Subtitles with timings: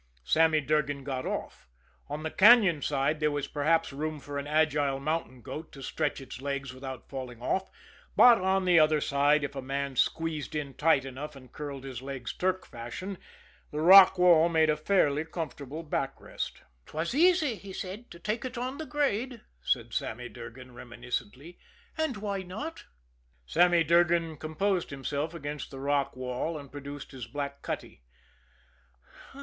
[0.23, 1.69] Sammy Durgan got off.
[2.09, 6.19] On the cañon side there was perhaps room for an agile mountain goat to stretch
[6.19, 7.69] its legs without falling off;
[8.15, 12.01] but on the other side, if a man squeezed in tight enough and curled his
[12.01, 13.19] legs Turk fashion,
[13.69, 16.63] the rock wall made a fairly comfortable backrest.
[16.87, 21.59] "'Twas easy, he said, to take it on the grade," said Sammy Durgan reminiscently.
[21.95, 22.85] "And why not?"
[23.45, 28.01] Sammy Durgan composed himself against the rock wall, and produced his black cutty.